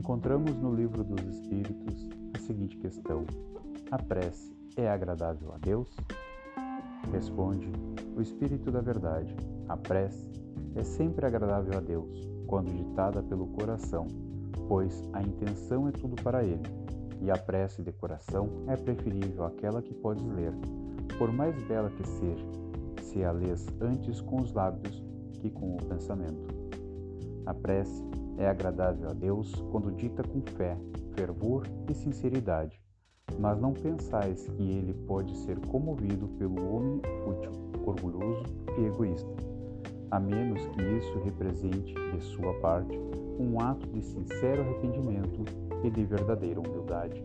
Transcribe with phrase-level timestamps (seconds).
[0.00, 3.26] encontramos no Livro dos Espíritos a seguinte questão:
[3.90, 5.88] A prece é agradável a Deus?
[7.12, 7.70] Responde
[8.16, 9.36] o Espírito da Verdade:
[9.68, 10.26] A prece
[10.74, 14.08] é sempre agradável a Deus, quando ditada pelo coração,
[14.66, 16.62] pois a intenção é tudo para Ele,
[17.20, 20.54] e a prece de coração é preferível àquela que podes ler,
[21.18, 22.46] por mais bela que seja,
[23.02, 25.04] se a lês antes com os lábios
[25.34, 26.48] que com o pensamento.
[27.44, 28.02] A prece
[28.40, 30.74] é agradável a Deus quando dita com fé,
[31.14, 32.80] fervor e sinceridade,
[33.38, 37.52] mas não pensais que ele pode ser comovido pelo homem fútil,
[37.84, 38.44] orgulhoso
[38.78, 39.30] e egoísta,
[40.10, 42.98] a menos que isso represente, de sua parte,
[43.38, 45.44] um ato de sincero arrependimento
[45.84, 47.22] e de verdadeira humildade.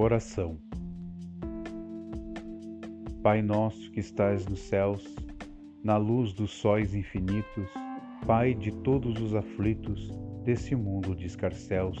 [0.00, 0.56] Oração
[3.20, 5.16] Pai nosso que estais nos céus,
[5.82, 7.68] na luz dos sóis infinitos,
[8.24, 10.08] Pai de todos os aflitos
[10.44, 11.98] desse mundo de escarcéus.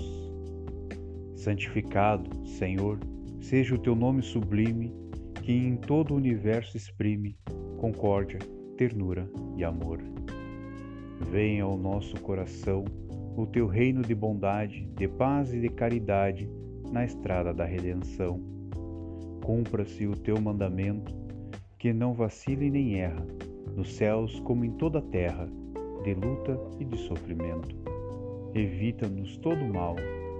[1.34, 3.00] Santificado, Senhor,
[3.40, 4.94] seja o teu nome sublime,
[5.42, 7.36] que em todo o universo exprime
[7.78, 8.38] concórdia,
[8.76, 9.98] ternura e amor.
[11.32, 12.84] Venha ao nosso coração
[13.36, 16.48] o teu reino de bondade, de paz e de caridade
[16.90, 18.40] na estrada da redenção.
[19.44, 21.14] Cumpra-se o teu mandamento,
[21.78, 23.26] que não vacile nem erra,
[23.74, 25.48] nos céus como em toda a terra,
[26.02, 27.76] de luta e de sofrimento.
[28.54, 29.96] Evita-nos todo mal,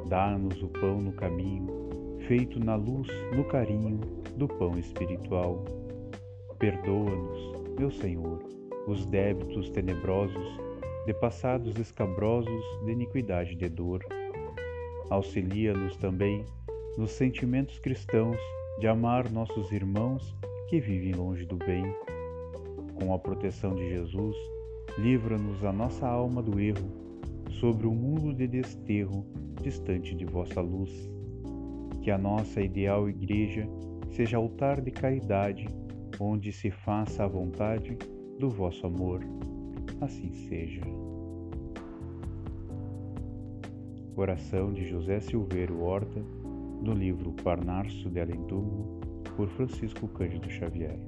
[0.09, 1.67] dá-nos o pão no caminho,
[2.27, 4.01] feito na luz, no carinho
[4.37, 5.65] do pão espiritual.
[6.59, 8.43] Perdoa-nos, meu Senhor,
[8.87, 10.59] os débitos tenebrosos,
[11.07, 14.05] de passados escabrosos de iniquidade e de dor
[15.11, 16.45] Auxilia-nos também
[16.96, 18.36] nos sentimentos cristãos
[18.79, 20.36] de amar nossos irmãos
[20.69, 21.85] que vivem longe do bem.
[22.95, 24.36] Com a proteção de Jesus,
[24.98, 26.91] livra-nos a nossa alma do erro,
[27.61, 29.24] sobre um mundo de desterro
[29.63, 31.11] distante de vossa luz.
[32.02, 33.67] Que a nossa ideal igreja
[34.11, 35.67] seja altar de caridade,
[36.20, 37.96] onde se faça a vontade
[38.39, 39.20] do vosso amor.
[40.01, 41.08] Assim seja.
[44.18, 46.20] Coração de José Silveiro Horta,
[46.83, 48.45] no livro Parnarso de Além
[49.36, 50.98] por Francisco Cândido Xavier.